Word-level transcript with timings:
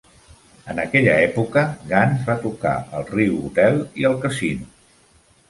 En 0.73 0.79
aquella 0.83 1.13
època, 1.25 1.63
Gans 1.91 2.23
va 2.31 2.37
tocar 2.47 2.73
al 3.01 3.07
Rio 3.13 3.37
Hotel 3.45 3.79
i 4.03 4.09
al 4.13 4.19
Casino. 4.27 4.73